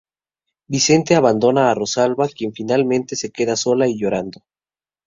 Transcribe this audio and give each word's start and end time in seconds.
Vicente 0.67 1.13
abandona 1.13 1.69
a 1.69 1.75
Rosalba, 1.75 2.27
quien 2.27 2.53
finalmente 2.53 3.15
se 3.15 3.29
queda 3.29 3.55
sola 3.55 3.87
y 3.87 3.99
llorando. 3.99 4.41